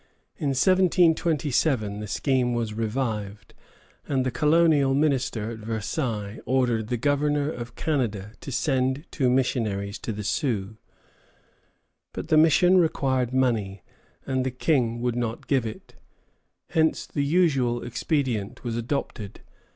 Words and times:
In 0.35 0.47
1727 0.55 1.99
the 1.99 2.07
scheme 2.07 2.55
was 2.55 2.73
revived, 2.73 3.53
and 4.07 4.25
the 4.25 4.31
colonial 4.31 4.95
minister 4.95 5.51
at 5.51 5.59
Versailles 5.59 6.39
ordered 6.47 6.87
the 6.87 6.97
Governor 6.97 7.51
of 7.51 7.75
Canada 7.75 8.31
to 8.41 8.51
send 8.51 9.05
two 9.11 9.29
missionaries 9.29 9.99
to 9.99 10.11
the 10.11 10.23
Sioux. 10.23 10.75
But 12.13 12.29
the 12.29 12.37
mission 12.37 12.79
required 12.79 13.31
money, 13.31 13.83
and 14.25 14.43
the 14.43 14.49
King 14.49 15.01
would 15.01 15.15
not 15.15 15.45
give 15.45 15.67
it. 15.67 15.93
Hence 16.71 17.05
the 17.05 17.23
usual 17.23 17.83
expedient 17.83 18.63
was 18.63 18.75
adopted. 18.75 19.41